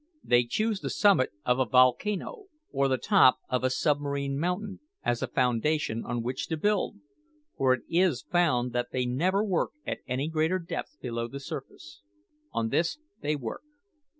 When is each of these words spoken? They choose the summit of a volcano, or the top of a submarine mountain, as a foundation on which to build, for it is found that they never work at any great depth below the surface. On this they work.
They 0.23 0.45
choose 0.45 0.79
the 0.79 0.89
summit 0.89 1.29
of 1.45 1.59
a 1.59 1.65
volcano, 1.65 2.45
or 2.71 2.87
the 2.87 2.97
top 2.97 3.37
of 3.49 3.63
a 3.63 3.69
submarine 3.69 4.39
mountain, 4.39 4.79
as 5.03 5.21
a 5.21 5.27
foundation 5.27 6.03
on 6.05 6.23
which 6.23 6.47
to 6.47 6.57
build, 6.57 6.95
for 7.55 7.71
it 7.73 7.83
is 7.87 8.23
found 8.23 8.73
that 8.73 8.87
they 8.91 9.05
never 9.05 9.43
work 9.43 9.73
at 9.85 9.99
any 10.07 10.27
great 10.27 10.51
depth 10.65 10.99
below 11.01 11.27
the 11.27 11.39
surface. 11.39 12.01
On 12.51 12.69
this 12.69 12.97
they 13.21 13.35
work. 13.35 13.61